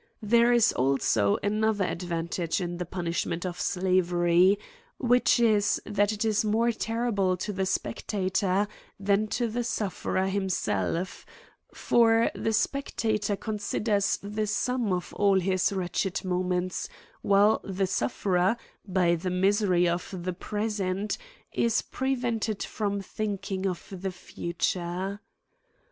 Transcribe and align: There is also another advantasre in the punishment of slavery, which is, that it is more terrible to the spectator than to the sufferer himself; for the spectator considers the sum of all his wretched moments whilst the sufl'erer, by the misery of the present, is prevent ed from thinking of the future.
There 0.23 0.51
is 0.51 0.73
also 0.73 1.37
another 1.43 1.85
advantasre 1.85 2.59
in 2.59 2.77
the 2.77 2.87
punishment 2.87 3.45
of 3.45 3.61
slavery, 3.61 4.57
which 4.97 5.39
is, 5.39 5.79
that 5.85 6.11
it 6.11 6.25
is 6.25 6.43
more 6.43 6.71
terrible 6.71 7.37
to 7.37 7.53
the 7.53 7.67
spectator 7.67 8.67
than 8.99 9.27
to 9.27 9.47
the 9.47 9.63
sufferer 9.63 10.25
himself; 10.25 11.23
for 11.71 12.31
the 12.33 12.51
spectator 12.51 13.35
considers 13.35 14.17
the 14.23 14.47
sum 14.47 14.91
of 14.91 15.13
all 15.13 15.39
his 15.39 15.71
wretched 15.71 16.25
moments 16.25 16.89
whilst 17.21 17.61
the 17.65 17.85
sufl'erer, 17.85 18.57
by 18.87 19.13
the 19.13 19.29
misery 19.29 19.87
of 19.87 20.11
the 20.23 20.33
present, 20.33 21.15
is 21.53 21.83
prevent 21.83 22.49
ed 22.49 22.63
from 22.63 23.01
thinking 23.01 23.67
of 23.67 23.85
the 23.91 24.11
future. 24.11 25.21